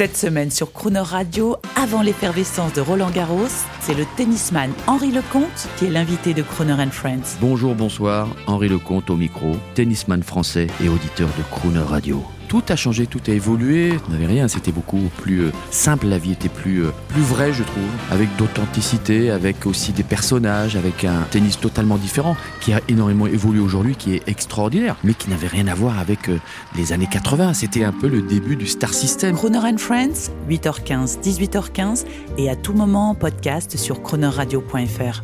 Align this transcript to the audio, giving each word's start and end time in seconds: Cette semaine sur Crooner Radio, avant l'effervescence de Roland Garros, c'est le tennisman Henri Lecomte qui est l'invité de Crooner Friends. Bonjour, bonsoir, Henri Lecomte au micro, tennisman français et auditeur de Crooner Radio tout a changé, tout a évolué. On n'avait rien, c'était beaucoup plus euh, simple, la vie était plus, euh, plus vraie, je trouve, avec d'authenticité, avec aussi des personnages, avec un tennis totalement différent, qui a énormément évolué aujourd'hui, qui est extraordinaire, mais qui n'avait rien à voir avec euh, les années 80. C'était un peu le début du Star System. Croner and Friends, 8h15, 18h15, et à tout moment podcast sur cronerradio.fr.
Cette 0.00 0.16
semaine 0.16 0.50
sur 0.50 0.72
Crooner 0.72 1.00
Radio, 1.00 1.56
avant 1.76 2.00
l'effervescence 2.00 2.72
de 2.72 2.80
Roland 2.80 3.10
Garros, 3.10 3.50
c'est 3.82 3.92
le 3.92 4.06
tennisman 4.16 4.72
Henri 4.86 5.12
Lecomte 5.12 5.68
qui 5.76 5.84
est 5.84 5.90
l'invité 5.90 6.32
de 6.32 6.40
Crooner 6.40 6.86
Friends. 6.90 7.36
Bonjour, 7.38 7.74
bonsoir, 7.74 8.26
Henri 8.46 8.70
Lecomte 8.70 9.10
au 9.10 9.16
micro, 9.16 9.56
tennisman 9.74 10.22
français 10.22 10.68
et 10.82 10.88
auditeur 10.88 11.28
de 11.36 11.42
Crooner 11.50 11.80
Radio 11.80 12.24
tout 12.50 12.64
a 12.68 12.74
changé, 12.74 13.06
tout 13.06 13.20
a 13.28 13.30
évolué. 13.30 13.92
On 14.08 14.12
n'avait 14.12 14.26
rien, 14.26 14.48
c'était 14.48 14.72
beaucoup 14.72 15.08
plus 15.18 15.44
euh, 15.44 15.52
simple, 15.70 16.08
la 16.08 16.18
vie 16.18 16.32
était 16.32 16.48
plus, 16.48 16.84
euh, 16.84 16.90
plus 17.06 17.22
vraie, 17.22 17.52
je 17.52 17.62
trouve, 17.62 17.84
avec 18.10 18.28
d'authenticité, 18.36 19.30
avec 19.30 19.66
aussi 19.66 19.92
des 19.92 20.02
personnages, 20.02 20.74
avec 20.74 21.04
un 21.04 21.22
tennis 21.30 21.60
totalement 21.60 21.96
différent, 21.96 22.36
qui 22.60 22.72
a 22.72 22.80
énormément 22.88 23.28
évolué 23.28 23.60
aujourd'hui, 23.60 23.94
qui 23.94 24.16
est 24.16 24.28
extraordinaire, 24.28 24.96
mais 25.04 25.14
qui 25.14 25.30
n'avait 25.30 25.46
rien 25.46 25.68
à 25.68 25.76
voir 25.76 26.00
avec 26.00 26.28
euh, 26.28 26.40
les 26.76 26.92
années 26.92 27.08
80. 27.08 27.54
C'était 27.54 27.84
un 27.84 27.92
peu 27.92 28.08
le 28.08 28.20
début 28.20 28.56
du 28.56 28.66
Star 28.66 28.92
System. 28.92 29.36
Croner 29.36 29.58
and 29.58 29.78
Friends, 29.78 30.32
8h15, 30.50 31.20
18h15, 31.22 32.04
et 32.36 32.50
à 32.50 32.56
tout 32.56 32.72
moment 32.72 33.14
podcast 33.14 33.76
sur 33.76 34.02
cronerradio.fr. 34.02 35.22